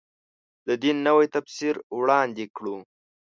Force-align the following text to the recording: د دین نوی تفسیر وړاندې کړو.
د 0.67 0.69
دین 0.83 0.97
نوی 1.07 1.25
تفسیر 1.35 1.75
وړاندې 1.97 2.45
کړو. 2.55 2.75